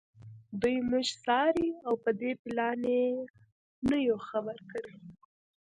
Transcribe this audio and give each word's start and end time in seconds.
دوی 0.61 0.77
موږ 0.89 1.07
څاري 1.25 1.69
او 1.85 1.93
په 2.03 2.09
دې 2.19 2.31
پلان 2.43 2.79
یې 2.93 3.03
نه 3.89 3.97
یو 4.07 4.17
خبر 4.29 4.57
کړي 4.71 4.93